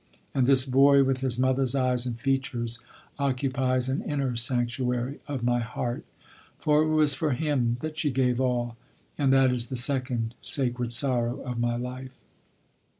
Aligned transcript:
And 0.33 0.47
this 0.47 0.65
boy, 0.65 1.03
with 1.03 1.19
his 1.19 1.37
mother's 1.37 1.75
eyes 1.75 2.07
and 2.07 2.19
features, 2.19 2.79
occupies 3.19 3.87
an 3.87 4.01
inner 4.01 4.35
sanctuary 4.35 5.19
of 5.27 5.43
my 5.43 5.59
heart; 5.59 6.05
for 6.57 6.81
it 6.81 6.87
was 6.87 7.13
for 7.13 7.33
him 7.33 7.77
that 7.81 7.99
she 7.99 8.09
gave 8.09 8.41
all; 8.41 8.77
and 9.15 9.31
that 9.31 9.51
is 9.51 9.69
the 9.69 9.75
second 9.75 10.33
sacred 10.41 10.91
sorrow 10.91 11.39
of 11.41 11.59
my 11.59 11.75
life. 11.75 12.17